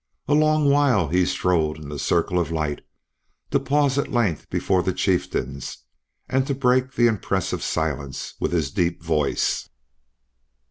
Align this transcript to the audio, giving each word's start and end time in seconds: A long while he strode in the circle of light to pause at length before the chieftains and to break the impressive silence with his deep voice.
A 0.27 0.33
long 0.33 0.67
while 0.67 1.09
he 1.09 1.27
strode 1.27 1.77
in 1.77 1.89
the 1.89 1.99
circle 1.99 2.39
of 2.39 2.49
light 2.49 2.81
to 3.51 3.59
pause 3.59 3.99
at 3.99 4.11
length 4.11 4.49
before 4.49 4.81
the 4.81 4.93
chieftains 4.93 5.77
and 6.27 6.47
to 6.47 6.55
break 6.55 6.93
the 6.93 7.05
impressive 7.05 7.61
silence 7.61 8.33
with 8.39 8.51
his 8.51 8.71
deep 8.71 9.03
voice. 9.03 9.69